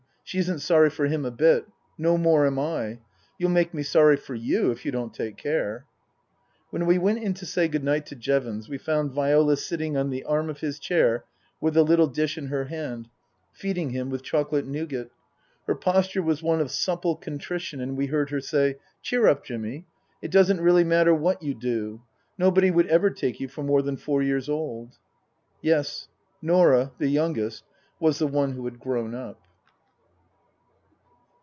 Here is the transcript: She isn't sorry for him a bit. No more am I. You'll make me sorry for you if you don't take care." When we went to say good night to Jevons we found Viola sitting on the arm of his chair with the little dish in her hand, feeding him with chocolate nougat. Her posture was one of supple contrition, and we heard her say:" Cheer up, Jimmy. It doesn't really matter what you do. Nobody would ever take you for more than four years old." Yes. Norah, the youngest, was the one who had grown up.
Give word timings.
She 0.23 0.37
isn't 0.39 0.59
sorry 0.59 0.89
for 0.89 1.07
him 1.07 1.25
a 1.25 1.31
bit. 1.31 1.65
No 1.97 2.17
more 2.17 2.47
am 2.47 2.57
I. 2.57 2.99
You'll 3.37 3.49
make 3.49 3.73
me 3.73 3.83
sorry 3.83 4.15
for 4.15 4.33
you 4.33 4.71
if 4.71 4.85
you 4.85 4.89
don't 4.93 5.13
take 5.13 5.35
care." 5.35 5.83
When 6.69 6.85
we 6.85 6.97
went 6.97 7.35
to 7.35 7.45
say 7.45 7.67
good 7.67 7.83
night 7.83 8.05
to 8.05 8.15
Jevons 8.15 8.69
we 8.69 8.77
found 8.77 9.11
Viola 9.11 9.57
sitting 9.57 9.97
on 9.97 10.09
the 10.09 10.23
arm 10.23 10.49
of 10.49 10.61
his 10.61 10.79
chair 10.79 11.25
with 11.59 11.73
the 11.73 11.83
little 11.83 12.07
dish 12.07 12.37
in 12.37 12.47
her 12.47 12.63
hand, 12.63 13.09
feeding 13.51 13.89
him 13.89 14.09
with 14.09 14.23
chocolate 14.23 14.65
nougat. 14.65 15.09
Her 15.67 15.75
posture 15.75 16.23
was 16.23 16.41
one 16.41 16.61
of 16.61 16.71
supple 16.71 17.17
contrition, 17.17 17.81
and 17.81 17.97
we 17.97 18.05
heard 18.05 18.29
her 18.29 18.39
say:" 18.39 18.77
Cheer 19.03 19.27
up, 19.27 19.43
Jimmy. 19.43 19.85
It 20.21 20.31
doesn't 20.31 20.61
really 20.61 20.85
matter 20.85 21.13
what 21.13 21.43
you 21.43 21.53
do. 21.53 22.03
Nobody 22.37 22.71
would 22.71 22.87
ever 22.87 23.09
take 23.09 23.41
you 23.41 23.49
for 23.49 23.63
more 23.65 23.81
than 23.81 23.97
four 23.97 24.23
years 24.23 24.47
old." 24.47 24.97
Yes. 25.61 26.07
Norah, 26.41 26.93
the 26.99 27.09
youngest, 27.09 27.65
was 27.99 28.17
the 28.19 28.27
one 28.27 28.53
who 28.53 28.63
had 28.63 28.79
grown 28.79 29.13
up. 29.13 29.37